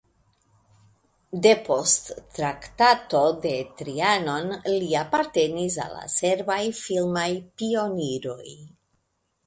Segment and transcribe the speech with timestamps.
[1.45, 3.53] Depost Traktato de
[3.83, 7.31] Trianon li apartenis al la serbaj filmaj
[7.63, 8.47] pioniroj.